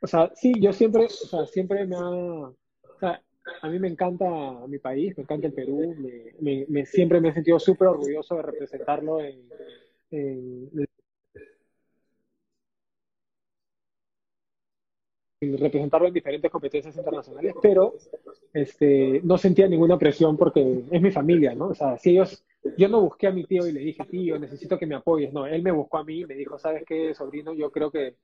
[0.00, 3.20] O sea, sí, yo siempre, o sea, siempre me ha,
[3.60, 4.24] a mí me encanta
[4.68, 5.94] mi país, me encanta el Perú,
[6.40, 9.48] me, me siempre me he sentido súper orgulloso de representarlo en,
[15.50, 17.94] representarlo en diferentes competencias internacionales, pero
[18.52, 21.68] este, no sentía ninguna presión porque es mi familia, ¿no?
[21.68, 22.44] O sea, si ellos,
[22.76, 25.46] yo no busqué a mi tío y le dije, tío, necesito que me apoyes, no,
[25.46, 27.52] él me buscó a mí y me dijo, ¿sabes qué, sobrino?
[27.54, 28.16] Yo creo que,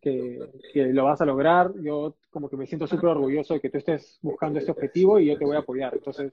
[0.00, 0.40] que,
[0.72, 3.78] que lo vas a lograr, yo como que me siento súper orgulloso de que tú
[3.78, 5.94] estés buscando este objetivo y yo te voy a apoyar.
[5.94, 6.32] Entonces,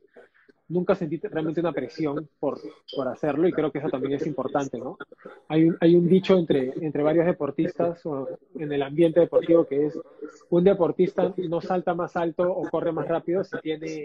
[0.72, 2.60] nunca sentí realmente una presión por,
[2.96, 4.98] por hacerlo y creo que eso también es importante, ¿no?
[5.48, 9.88] Hay un, hay un dicho entre, entre varios deportistas o en el ambiente deportivo que
[9.88, 10.00] es
[10.50, 14.04] un deportista no salta más alto o corre más rápido si tiene,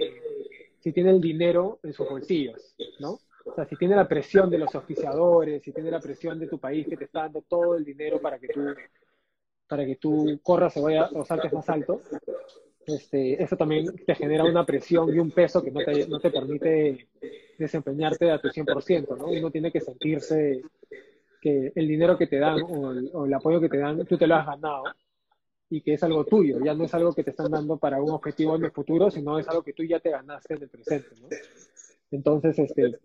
[0.81, 3.19] si tiene el dinero en sus bolsillos, ¿no?
[3.47, 6.59] O sea, si tiene la presión de los oficiadores, si tiene la presión de tu
[6.59, 8.61] país que te está dando todo el dinero para que tú,
[9.69, 12.01] para que tú corras o, vaya, o saltes más alto,
[12.87, 16.31] este, eso también te genera una presión y un peso que no te, no te
[16.31, 17.09] permite
[17.59, 19.27] desempeñarte a tu 100%, ¿no?
[19.27, 20.63] Uno tiene que sentirse
[21.41, 24.37] que el dinero que te dan o el, apoyo que te dan, tú te lo
[24.37, 24.85] has ganado
[25.69, 28.11] y que es algo tuyo, ya no es algo que te están dando para un
[28.11, 31.09] objetivo en el futuro, sino es algo que tú ya te ganaste en el presente,
[31.21, 31.29] ¿no?
[32.13, 32.99] Entonces, este,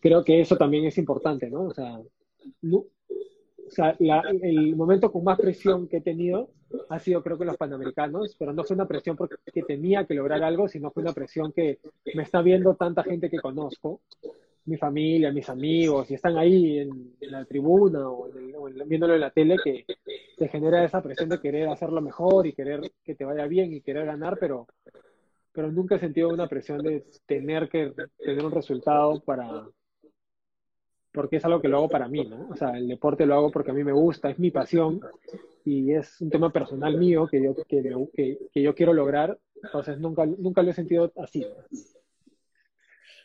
[0.00, 1.64] creo que eso también es importante, ¿no?
[1.64, 1.98] O sea,
[3.66, 6.50] o sea, el momento con más presión que he tenido
[6.88, 10.42] ha sido creo que los Panamericanos, pero no fue una presión porque tenía que lograr
[10.42, 11.78] algo, sino fue una presión que
[12.14, 14.00] me está viendo tanta gente que conozco,
[14.66, 18.28] mi familia, mis amigos, y están ahí en, la tribuna o,
[18.86, 19.84] viéndolo en la tele, que
[20.36, 23.80] te genera esa presión de querer hacerlo mejor y querer que te vaya bien y
[23.80, 24.66] querer ganar, pero,
[25.52, 29.66] pero nunca he sentido una presión de tener que tener un resultado para,
[31.16, 32.46] porque es algo que lo hago para mí, ¿no?
[32.50, 35.00] O sea, el deporte lo hago porque a mí me gusta, es mi pasión
[35.64, 40.26] y es un tema personal mío que yo, que, que, yo quiero lograr, entonces nunca,
[40.26, 41.44] nunca lo he sentido así.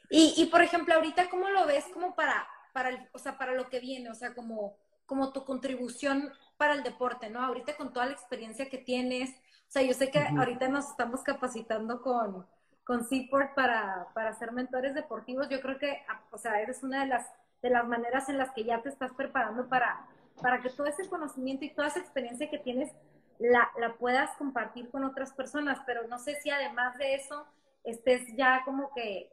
[0.09, 3.69] Y, y, por ejemplo, ahorita, ¿cómo lo ves como para, para, o sea, para lo
[3.69, 4.09] que viene?
[4.09, 7.41] O sea, como, como tu contribución para el deporte, ¿no?
[7.41, 10.89] Ahorita con toda la experiencia que tienes, o O sea, yo sé que ahorita nos
[10.89, 12.45] estamos capacitando con,
[12.83, 15.47] con Seaport para, para ser mentores deportivos.
[15.49, 17.25] Yo creo que, ah, o sea, eres una de las,
[17.61, 20.07] de las maneras en las que ya te estás preparando para,
[20.41, 22.91] para que todo ese conocimiento y toda esa experiencia que tienes
[23.39, 25.79] la, la puedas compartir con otras personas.
[25.85, 27.45] Pero no sé si además de eso
[27.83, 29.29] estés ya como que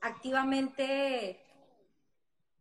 [0.00, 1.40] activamente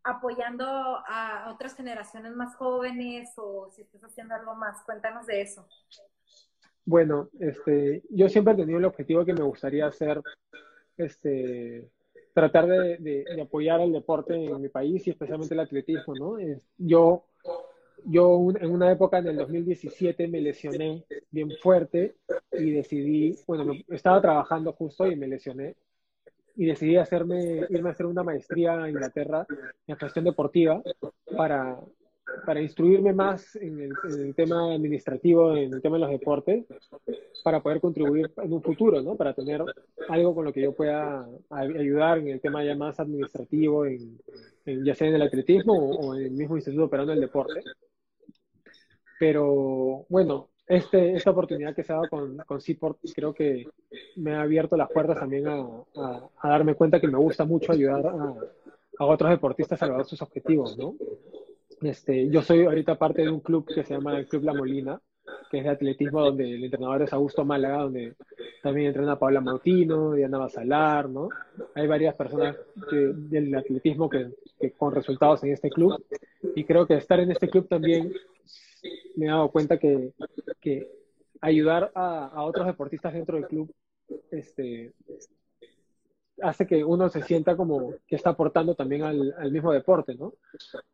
[0.04, 4.84] apoyando a otras generaciones más jóvenes o si estás haciendo algo más.
[4.84, 5.68] Cuéntanos de eso.
[6.86, 10.22] Bueno, este, yo siempre he tenido el objetivo que me gustaría hacer,
[10.98, 11.90] este,
[12.36, 16.36] tratar de, apoyar el deporte en mi país y especialmente el atletismo, ¿no?
[16.78, 17.24] Yo,
[18.04, 22.18] yo en una época en el 2017 me lesioné bien fuerte
[22.52, 25.78] y decidí, bueno, estaba trabajando justo y me lesioné
[26.58, 29.48] y decidí hacerme, irme a hacer una maestría a Inglaterra
[29.88, 30.84] en gestión deportiva
[31.38, 31.80] para,
[32.46, 36.66] para instruirme más en el, tema administrativo, en el tema de los deportes,
[37.44, 39.16] para poder contribuir en un futuro, ¿no?
[39.16, 39.64] Para tener
[40.10, 44.20] algo con lo que yo pueda ayudar en el tema ya más administrativo, en,
[44.66, 47.62] ya sea en el atletismo o, en el mismo instituto operando el deporte.
[49.20, 53.68] Pero bueno, este, esta oportunidad que se ha dado con, con Seaport creo que
[54.16, 55.64] me ha abierto las puertas también a,
[55.96, 58.34] a, darme cuenta que me gusta mucho ayudar a,
[58.98, 60.96] a, otros deportistas a lograr sus objetivos, ¿no?
[61.82, 65.02] Este, yo soy ahorita parte de un club que se llama el Club La Molina,
[65.50, 68.16] que es de atletismo, donde el entrenador es Augusto Málaga, donde
[68.62, 71.30] también entrena Paula Mautino, Diana Basalar, ¿no?
[71.74, 72.56] Hay varias personas
[72.92, 76.04] del atletismo que, que, con resultados en este club.
[76.56, 78.14] Y creo que estar en este club también
[79.16, 80.14] me he dado cuenta que,
[80.60, 80.88] que
[81.42, 83.74] ayudar a, a, otros deportistas dentro del club
[84.32, 84.94] este,
[86.42, 90.34] hace que uno se sienta como que está aportando también al, mismo deporte, ¿no?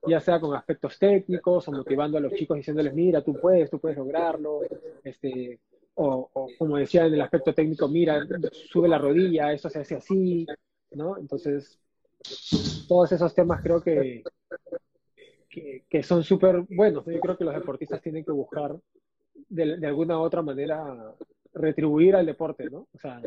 [0.07, 3.79] Ya sea con aspectos técnicos o motivando a los chicos diciéndoles, mira, tú puedes, tú
[3.79, 4.61] puedes lograrlo,
[5.03, 5.59] este,
[5.95, 10.45] o, como decía en el aspecto técnico, mira, sube la rodilla, eso se hace así,
[10.91, 11.17] ¿no?
[11.17, 11.79] Entonces,
[12.87, 14.23] todos esos temas creo que,
[15.49, 17.05] que, que son súper buenos.
[17.05, 18.75] Yo creo que los deportistas tienen que buscar
[19.49, 21.13] de, de alguna u otra manera
[21.53, 22.87] retribuir al deporte, ¿no?
[22.93, 23.21] O sea,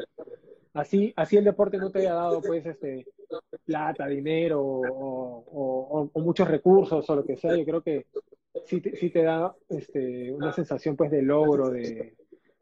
[0.74, 3.06] así, así el deporte no te haya dado, pues, este,
[3.64, 8.06] plata, dinero o, muchos recursos o lo que sea, yo creo que
[8.66, 12.16] sí te, sí te da este, una sensación, pues, de logro, de,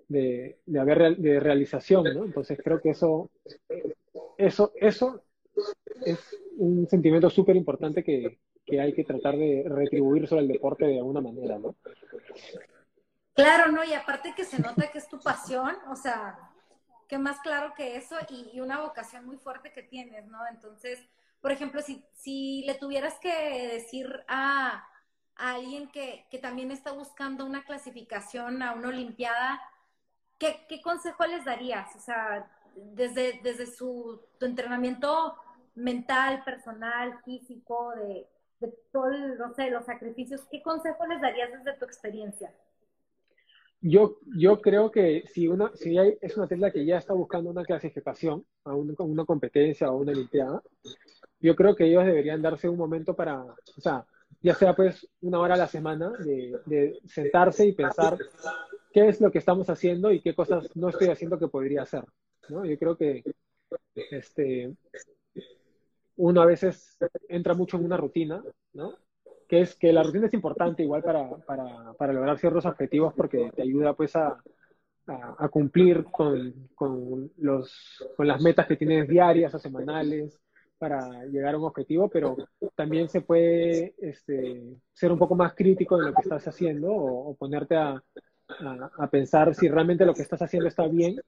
[0.09, 2.25] de, de haber de realización, ¿no?
[2.25, 3.31] Entonces creo que eso,
[4.37, 5.22] eso, eso
[6.05, 10.87] es un sentimiento súper importante que, que hay que tratar de retribuir sobre el deporte
[10.87, 11.77] de alguna manera, ¿no?
[13.35, 13.83] Claro, ¿no?
[13.85, 16.38] Y aparte que se nota que es tu pasión, o sea,
[17.12, 20.38] que más claro que eso y, una vocación muy fuerte que tienes, ¿no?
[20.46, 20.98] Entonces,
[21.42, 24.88] por ejemplo, si, si le tuvieras que decir a,
[25.37, 29.61] alguien que, que, también está buscando una clasificación a una Olimpiada,
[30.38, 31.94] ¿qué, qué consejo les darías?
[31.96, 35.37] O sea, desde, desde su tu entrenamiento
[35.75, 38.27] mental, personal, físico, de,
[38.61, 42.51] de todos, no sé, los sacrificios, ¿qué consejo les darías desde tu experiencia?
[43.82, 47.50] Yo, yo creo que si, una, si hay, es una atleta que ya está buscando
[47.50, 50.62] una clasificación a una competencia o una limpiada,
[51.40, 54.06] yo creo que ellos deberían darse un momento para, o sea,
[54.40, 58.16] ya sea pues una hora a la semana de, de sentarse y pensar
[58.92, 62.04] qué es lo que estamos haciendo y qué cosas no estoy haciendo que podría hacer.
[62.48, 62.64] ¿no?
[62.64, 63.24] Yo creo que
[63.94, 64.74] este,
[66.16, 68.42] uno a veces entra mucho en una rutina,
[68.74, 68.96] ¿no?
[69.52, 73.50] Que es que la rutina es importante igual para, para, para lograr ciertos objetivos porque
[73.54, 74.42] te ayuda pues a,
[75.06, 80.40] a, cumplir con, con, los, con las metas que tienes diarias o semanales
[80.78, 82.34] para llegar a un objetivo, pero
[82.74, 87.34] también se puede este, ser un poco más crítico en lo que estás haciendo o,
[87.34, 88.02] ponerte a,
[88.48, 91.20] a, pensar si realmente lo que estás haciendo está bien,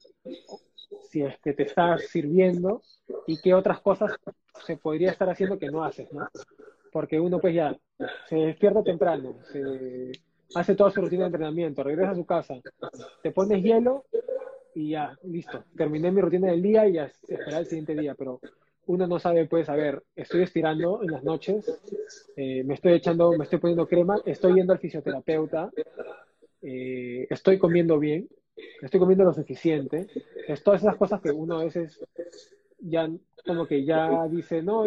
[1.11, 2.81] si es que te está sirviendo
[3.27, 4.17] y qué otras cosas
[4.65, 6.27] se podría estar haciendo que no haces, ¿no?
[6.95, 7.77] Porque uno pues ya
[8.29, 10.13] se despierta temprano, se
[10.55, 12.55] hace toda su rutina de entrenamiento, regresa a su casa,
[13.21, 14.05] te pones hielo
[14.77, 18.41] y ya, listo, terminé mi rutina del día y ya espera el siguiente día, pero
[18.87, 21.69] uno no sabe, pues, a ver, estoy estirando en las noches,
[22.37, 25.71] eh, me estoy echando, me estoy poniendo crema, estoy yendo al fisioterapeuta,
[26.63, 28.29] eh, estoy comiendo bien,
[28.81, 30.07] estoy comiendo lo suficiente,
[30.47, 31.99] es todas esas cosas que uno a veces
[32.79, 33.11] ya
[33.45, 34.85] como que ya dice, no,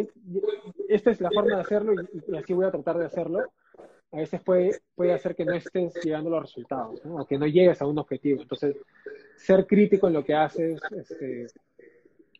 [0.87, 3.51] esta es la forma de hacerlo y, así voy a tratar de hacerlo,
[4.11, 7.17] a veces puede, puede hacer que no estés llegando a los resultados, ¿no?
[7.17, 8.41] o que no llegues a un objetivo.
[8.41, 8.77] Entonces,
[9.35, 11.47] ser crítico en lo que haces este,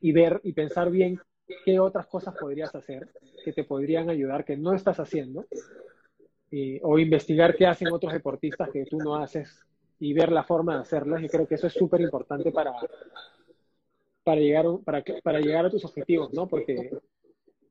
[0.02, 1.20] y ver y pensar bien
[1.66, 3.08] qué otras cosas podrías hacer
[3.44, 5.46] que te podrían ayudar, que no estás haciendo,
[6.82, 9.66] o investigar qué hacen otros deportistas que tú no haces
[10.00, 11.22] y ver la forma de hacerlas.
[11.22, 12.74] Yo creo que eso es súper importante para,
[14.28, 16.50] para, llegar, para, para llegar a tus objetivos, ¿no?
[16.50, 16.92] Porque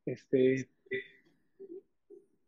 [0.06, 0.70] este,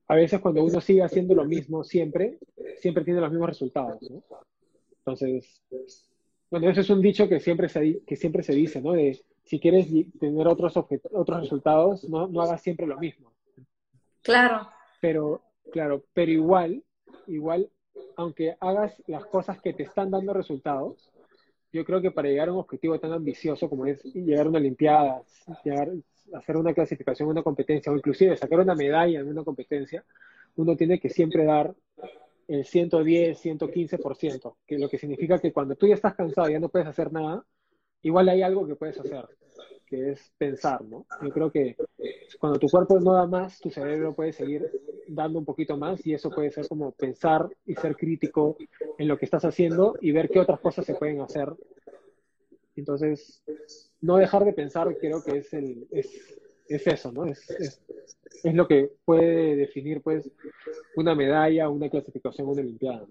[0.06, 2.38] a veces cuando uno sigue haciendo lo mismo siempre,
[2.78, 4.22] siempre tiene los mismos resultados, ¿no?
[5.00, 5.62] Entonces,
[6.50, 8.92] bueno, eso es un dicho que siempre se, que siempre se dice, ¿no?
[8.92, 13.34] De si quieres tener otros, otros resultados, no, no hagas siempre lo mismo.
[14.22, 14.70] Claro.
[15.02, 16.82] Pero, claro, pero igual,
[17.26, 17.68] igual,
[18.16, 21.10] aunque hagas las cosas que te están dando resultados,
[21.72, 24.59] yo creo que para llegar a un objetivo tan ambicioso como es llegar a una
[24.59, 25.22] Olimpiada,
[25.64, 25.90] llegar,
[26.35, 30.04] hacer una clasificación, una competencia, o inclusive sacar una medalla en una competencia,
[30.57, 31.74] uno tiene que siempre dar
[32.48, 36.70] el 110, 115%, que lo que significa que cuando tú ya estás cansado ya no
[36.70, 37.44] puedes hacer nada,
[38.02, 39.26] igual hay algo que puedes hacer,
[39.87, 41.06] que es pensar, ¿no?
[41.22, 41.76] Yo creo que
[42.38, 44.70] cuando tu cuerpo no da más, tu cerebro puede seguir
[45.08, 48.56] dando un poquito más y eso puede ser como pensar y ser crítico
[48.98, 51.48] en lo que estás haciendo y ver qué otras cosas se pueden hacer.
[52.76, 53.42] Entonces,
[54.00, 57.24] no dejar de pensar creo que es, el, es, es eso, ¿no?
[57.24, 57.80] Es, es,
[58.54, 60.30] lo que puede definir, pues,
[60.94, 63.06] una medalla, una clasificación, una olimpiada.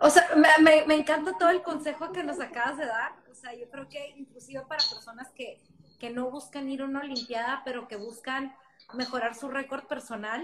[0.00, 3.16] O sea, me, me, encanta todo el consejo que nos acabas de dar.
[3.38, 5.62] O sea, yo creo que inclusive para personas que,
[6.00, 8.52] que no buscan ir a una Olimpiada, pero que buscan
[8.94, 10.42] mejorar su récord personal,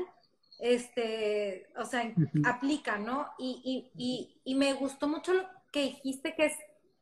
[0.60, 3.32] este, o sea, aplica, ¿no?
[3.36, 6.56] Y, y, y, y, me gustó mucho lo que dijiste, que es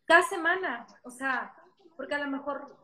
[0.06, 1.54] cada semana, o sea,
[1.94, 2.74] porque a lo mejor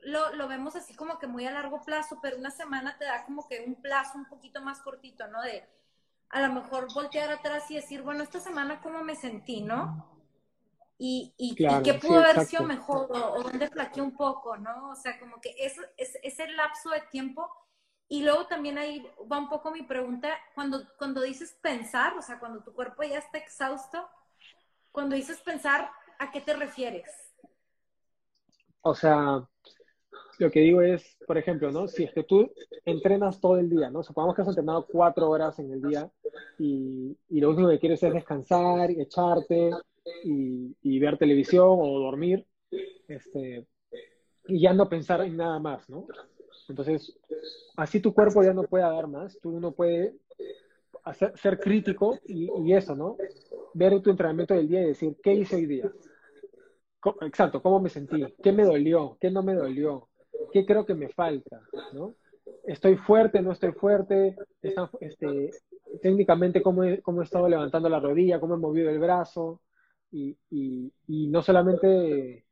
[0.00, 3.24] lo, lo, vemos así como que muy a largo plazo, pero una semana te da
[3.24, 5.40] como que un plazo un poquito más cortito, ¿no?
[5.40, 5.66] De,
[6.28, 10.17] a lo mejor voltear atrás y decir, bueno, esta semana cómo me sentí, ¿no?
[11.00, 14.90] Y, y, qué pudo haber sido mejor o, dónde flaqueé un poco, ¿no?
[14.90, 17.48] O sea, como que es, es, ese lapso de tiempo.
[18.08, 22.40] Y luego también ahí va un poco mi pregunta, cuando, cuando dices pensar, o sea,
[22.40, 24.08] cuando tu cuerpo ya está exhausto,
[24.90, 27.08] cuando dices pensar, ¿a qué te refieres?
[28.80, 29.46] O sea,
[30.38, 31.86] lo que digo es, por ejemplo, ¿no?
[31.86, 32.50] Si es que tú
[32.84, 34.02] entrenas todo el día, ¿no?
[34.02, 36.10] Supongamos que has entrenado cuatro horas en el día
[36.58, 39.70] y, y lo único que quieres es descansar, echarte
[40.24, 42.46] y, ver televisión o dormir,
[43.08, 43.66] este,
[44.46, 46.06] y ya no pensar en nada más, ¿no?
[46.68, 47.18] Entonces,
[47.76, 50.14] así tu cuerpo ya no puede dar más, tú no puedes
[51.04, 53.16] hacer, ser crítico y, eso, ¿no?
[53.74, 55.90] Ver tu entrenamiento del día y decir, ¿qué hice hoy día?
[57.22, 58.24] Exacto, ¿cómo me sentí?
[58.42, 59.16] ¿Qué me dolió?
[59.20, 60.08] ¿Qué no me dolió?
[60.52, 61.60] ¿Qué creo que me falta?
[61.92, 62.14] ¿no?
[62.64, 63.40] ¿Estoy fuerte?
[63.40, 64.36] ¿No estoy fuerte?
[65.00, 65.50] este,
[66.02, 68.40] técnicamente, ¿cómo ¿cómo he estado levantando la rodilla?
[68.40, 69.60] ¿Cómo he movido el brazo?
[70.10, 72.46] Y, y, no solamente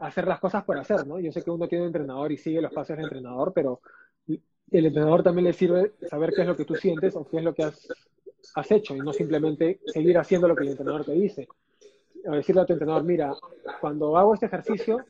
[0.00, 1.18] hacer las cosas por hacer, ¿no?
[1.18, 3.80] Yo sé que uno tiene entrenador y sigue los pasos del entrenador, pero
[4.26, 7.42] el entrenador también le sirve saber qué es lo que tú sientes o qué es
[7.42, 7.88] lo que has,
[8.54, 11.48] has hecho y no simplemente seguir haciendo lo que el entrenador te dice
[12.26, 13.34] o decirle a tu entrenador, mira,
[13.80, 15.04] cuando hago este ejercicio,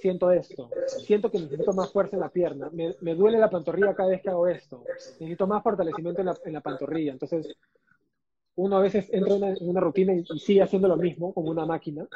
[0.00, 3.94] siento esto, siento que necesito más fuerza en la pierna, me, me duele la pantorrilla
[3.94, 4.84] cada vez que hago esto,
[5.18, 7.12] necesito más fortalecimiento en la, en la pantorrilla.
[7.12, 7.48] Entonces,
[8.56, 12.06] uno a veces entra en una, rutina y, sigue haciendo lo mismo como una máquina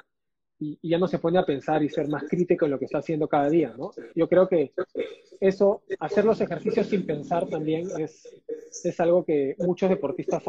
[0.58, 2.98] y, ya no se pone a pensar y ser más crítico en lo que está
[2.98, 3.90] haciendo cada día, ¿no?
[4.14, 4.72] Yo creo que
[5.40, 8.28] eso, hacer los ejercicios sin pensar también es,
[8.84, 10.42] es algo que muchos deportistas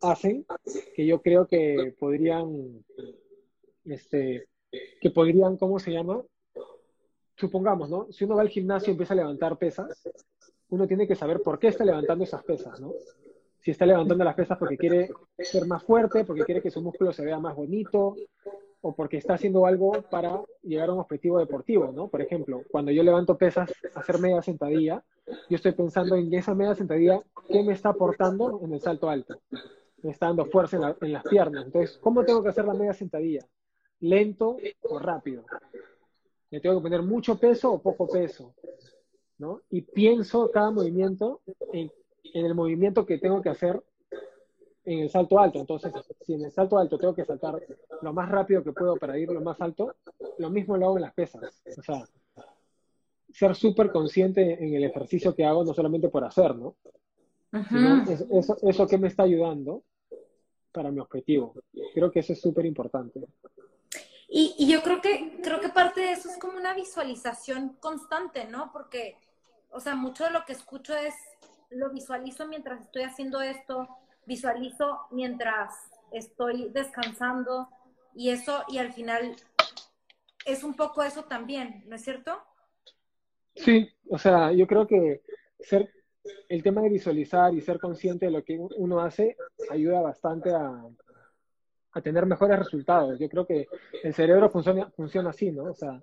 [0.00, 0.46] hacen,
[0.94, 2.82] que yo creo que podrían
[3.84, 4.48] este,
[5.00, 6.22] que podrían, ¿cómo se llama?
[7.36, 8.06] Supongamos, ¿no?
[8.10, 10.08] Si uno va al gimnasio y empieza a levantar pesas,
[10.68, 12.92] uno tiene que saber por qué está levantando esas pesas, ¿no?
[13.62, 17.12] Si está levantando las pesas porque quiere ser más fuerte, porque quiere que su músculo
[17.12, 18.16] se vea más bonito,
[18.80, 22.08] o porque está haciendo algo para llegar a un objetivo deportivo, ¿no?
[22.08, 25.04] Por ejemplo, cuando yo levanto pesas, hacer media sentadilla,
[25.48, 29.40] yo estoy pensando en esa media sentadilla, ¿qué me está aportando en el salto alto?
[30.02, 31.66] Me está dando fuerza en, las piernas.
[31.66, 33.46] Entonces, ¿cómo tengo que hacer la media sentadilla?
[34.02, 35.44] lento o rápido.
[36.50, 38.54] Le tengo que poner mucho peso o poco peso,
[39.38, 39.62] ¿no?
[39.70, 41.40] Y pienso cada movimiento
[41.72, 41.90] en,
[42.22, 43.82] el movimiento que tengo que hacer
[44.84, 45.60] en el salto alto.
[45.60, 47.60] Entonces, si en el salto alto tengo que saltar
[48.00, 49.94] lo más rápido que puedo para ir lo más alto,
[50.38, 51.62] lo mismo lo hago en las pesas.
[51.78, 52.04] O sea,
[53.32, 56.76] ser súper consciente en el ejercicio que hago, no solamente por hacer, ¿no?
[58.30, 59.82] eso, eso que me está ayudando
[60.72, 61.54] para mi objetivo.
[61.94, 63.20] Creo que eso es súper importante.
[64.28, 68.46] Y, y, yo creo que, creo que parte de eso es como una visualización constante,
[68.46, 68.72] ¿no?
[68.72, 69.18] Porque,
[69.70, 71.14] o sea, mucho de lo que escucho es,
[71.74, 73.88] lo visualizo mientras estoy haciendo esto,
[74.26, 75.74] visualizo mientras
[76.12, 77.68] estoy descansando
[78.14, 79.34] y eso, y al final
[80.44, 82.42] es un poco eso también, ¿no es cierto?
[83.54, 85.22] Sí, o sea, yo creo que
[85.60, 85.92] ser
[86.48, 89.36] el tema de visualizar y ser consciente de lo que uno hace
[89.70, 90.84] ayuda bastante a,
[91.92, 93.18] a tener mejores resultados.
[93.18, 93.66] Yo creo que
[94.02, 95.64] el cerebro funciona, funciona así, ¿no?
[95.64, 96.00] O sea,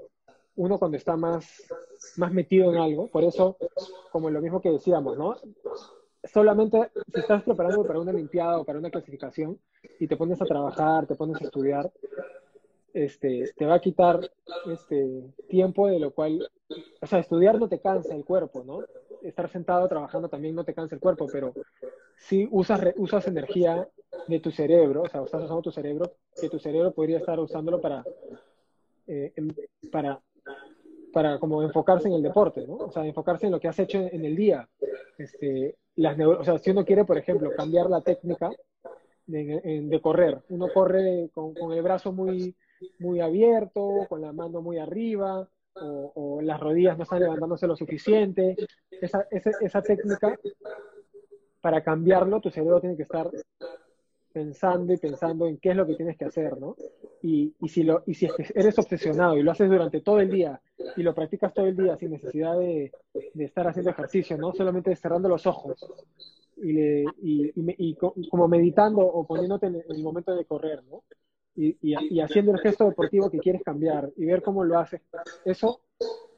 [0.56, 1.46] uno cuando está más,
[2.18, 3.58] más metido en algo, por eso,
[4.12, 5.36] como lo mismo que decíamos, ¿no?
[6.24, 9.58] Solamente si estás preparando para una limpiada o para una clasificación
[10.00, 11.90] y te pones a trabajar, te pones a estudiar,
[12.94, 14.20] este, te va a quitar
[14.68, 16.50] este tiempo de lo cual,
[17.02, 18.84] o sea, estudiar no te cansa el cuerpo, ¿no?
[19.22, 21.54] Estar sentado trabajando también no te cansa el cuerpo, pero
[22.18, 23.88] si usas, usas energía
[24.28, 27.80] de tu cerebro, o sea, estás usando tu cerebro, que tu cerebro podría estar usándolo
[27.80, 28.04] para,
[29.08, 29.34] eh,
[29.92, 30.22] para
[31.12, 32.76] para como enfocarse en el deporte, ¿no?
[32.76, 34.68] O sea, enfocarse en lo que has hecho en, el día.
[35.18, 38.50] Este, las o sea, si uno quiere, por ejemplo, cambiar la técnica
[39.26, 42.56] de, correr, uno corre con, con, el brazo muy,
[43.00, 47.76] muy abierto, con la mano muy arriba, o, o las rodillas no están levantándose lo
[47.76, 48.56] suficiente.
[48.90, 50.38] Esa, esa, esa técnica,
[51.62, 53.30] para cambiarlo, tu cerebro tiene que estar
[54.32, 56.76] pensando y pensando en qué es lo que tienes que hacer, ¿no?
[57.22, 60.62] Y, y, si, lo, y si eres obsesionado y lo haces durante todo el día
[60.96, 62.92] y lo practicas todo el día sin necesidad de,
[63.36, 64.54] estar haciendo ejercicio, ¿no?
[64.54, 65.86] Solamente cerrando los ojos
[66.58, 71.04] y, y, y como meditando o poniéndote en el momento de correr, ¿no?
[71.56, 75.02] Y, haciendo el gesto deportivo que quieres cambiar y ver cómo lo haces.
[75.44, 75.82] Eso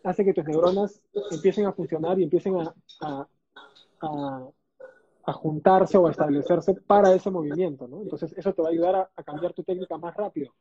[0.03, 2.55] hace que tus neuronas empiecen a funcionar y empiecen
[3.01, 3.27] a
[5.23, 8.01] a juntarse o a establecerse para ese movimiento, ¿no?
[8.01, 10.53] Entonces eso te va a ayudar a, cambiar tu técnica más rápido.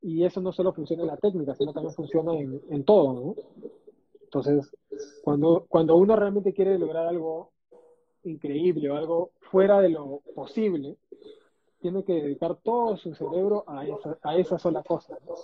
[0.00, 3.34] Y eso no solo funciona en la técnica, sino también funciona en, en todo, ¿no?
[4.22, 4.70] Entonces,
[5.22, 7.52] cuando, cuando uno realmente quiere lograr algo
[8.24, 10.98] increíble o algo fuera de lo posible,
[11.80, 15.16] tiene que dedicar todo su cerebro a esa, a esa sola cosa.
[15.26, 15.34] ¿no?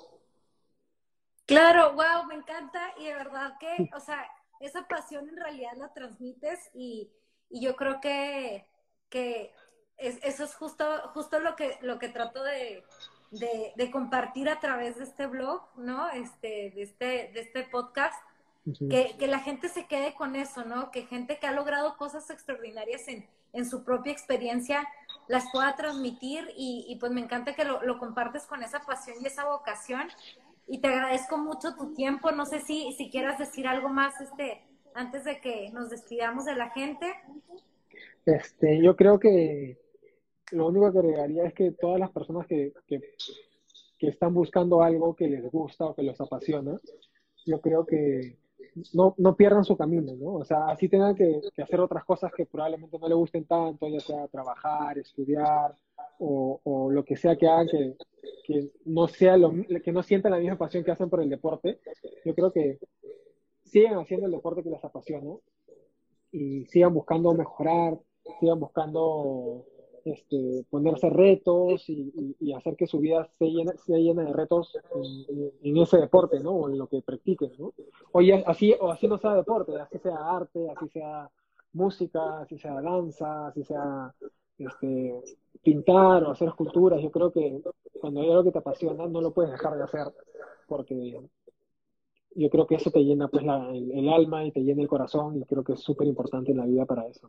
[1.46, 4.26] Claro, wow, me encanta y de verdad que, o sea,
[4.60, 7.10] esa pasión en realidad la transmites y,
[7.50, 8.66] y yo creo que,
[9.08, 9.52] que
[9.98, 12.84] eso es justo, justo lo que, lo que trato de,
[13.30, 16.08] de, compartir a través de este blog, ¿no?
[16.10, 18.20] Este, de este, de este podcast.
[18.88, 20.90] Que, que, la gente se quede con eso, ¿no?
[20.90, 24.88] Que gente que ha logrado cosas extraordinarias en, en su propia experiencia
[25.28, 29.18] las pueda transmitir y, y pues me encanta que lo, lo, compartes con esa pasión
[29.20, 30.08] y esa vocación
[30.66, 32.30] y te agradezco mucho tu tiempo.
[32.32, 34.62] No sé si, si quieras decir algo más este,
[34.94, 37.06] antes de que nos despidamos de la gente?
[38.24, 39.78] Este, yo creo que
[40.52, 43.00] lo único que agregaría es que todas las personas que, que,
[44.00, 46.78] están buscando algo que les gusta o que les apasiona,
[47.46, 48.36] yo creo que
[48.92, 50.34] no, no pierdan su camino, ¿no?
[50.34, 54.00] O sea, así tengan que, hacer otras cosas que probablemente no les gusten tanto, ya
[54.00, 55.74] sea trabajar, estudiar
[56.18, 57.96] o, o lo que sea que hagan que,
[58.44, 61.80] que no sea lo, que no sientan la misma pasión que hacen por el deporte.
[62.26, 62.78] Yo creo que
[63.74, 65.34] sigan haciendo el deporte que les apasiona
[66.30, 67.98] y sigan buscando mejorar,
[68.38, 69.64] sigan buscando
[70.04, 74.78] este, ponerse retos y, hacer que su vida se llene, llena de retos
[75.60, 76.52] en, ese deporte, ¿no?
[76.52, 77.74] O en lo que practiquen, ¿no?
[78.12, 81.28] O así, o así no sea deporte, así sea arte, así sea
[81.72, 84.14] música, así sea danza, así sea
[84.56, 85.20] este,
[85.64, 87.02] pintar o hacer esculturas.
[87.02, 87.60] Yo creo que
[88.00, 90.06] cuando hay algo que te apasiona, no lo puedes dejar de hacer
[90.68, 91.18] porque
[92.34, 95.44] yo creo que eso te llena pues el, alma y te llena el corazón y
[95.44, 97.28] creo que es súper importante en la vida para eso.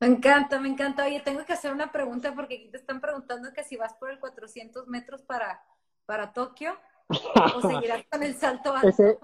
[0.00, 1.06] Me encanta, me encanta.
[1.06, 4.10] Oye, tengo que hacer una pregunta porque aquí te están preguntando que si vas por
[4.10, 5.62] el 400 metros para,
[6.06, 6.72] para Tokio
[7.08, 8.88] o seguirás con el salto alto.
[8.88, 9.18] Ese,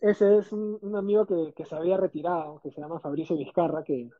[0.00, 4.10] ese es un, amigo que, que, se había retirado, que se llama Fabricio Vizcarra, que,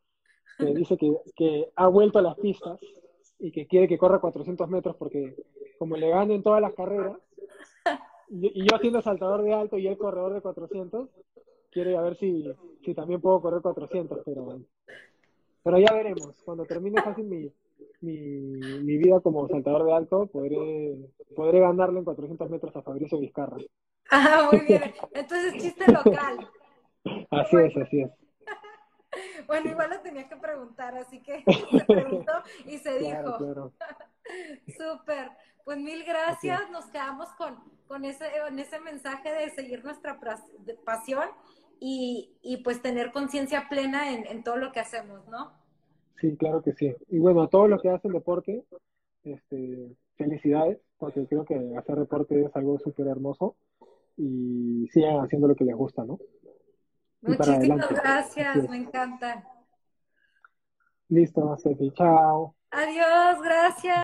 [0.57, 2.79] que dice que, que ha vuelto a las pistas
[3.39, 5.35] y que quiere que corra 400 metros porque
[5.77, 7.17] como le ganen todas las carreras,
[8.29, 11.09] y, yo haciendo saltador de alto y el corredor de 400,
[11.71, 12.51] quiere a ver si,
[12.83, 14.59] si también puedo correr 400, pero,
[15.63, 16.41] pero ya veremos.
[16.43, 17.51] Cuando termine fácil mi,
[18.01, 18.13] mi,
[18.83, 20.95] mi vida como saltador de alto, podré,
[21.35, 23.57] podré ganarle en 400 metros a Fabricio Vizcarra.
[24.09, 24.93] Ah, muy bien.
[25.13, 26.47] Entonces, chiste local.
[27.31, 28.11] Así es, así es.
[29.47, 32.33] Bueno, igual lo tenía que preguntar, así que se preguntó
[32.65, 33.37] y se dijo.
[33.37, 33.71] Claro.
[34.67, 35.29] Súper.
[35.65, 36.69] Pues mil gracias.
[36.71, 37.55] Nos quedamos con,
[37.87, 40.19] con ese, en ese mensaje de seguir nuestra
[40.85, 41.25] pasión
[41.79, 45.51] y, y pues tener conciencia plena en, en, todo lo que hacemos, ¿no?
[46.21, 46.95] Sí, claro que sí.
[47.09, 48.63] Y bueno, a todos los que hacen deporte,
[49.23, 53.55] este, felicidades, porque creo que hacer deporte es algo súper hermoso
[54.17, 56.19] y sigan haciendo lo que les gusta, ¿no?
[57.21, 59.43] Muchísimas gracias, me encanta.
[61.09, 62.55] Listo, Sefi, chao.
[62.69, 64.03] Adiós, gracias.